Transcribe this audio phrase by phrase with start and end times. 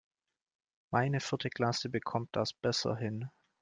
[0.89, 3.29] Meine vierte Klasse bekommt das besser hin.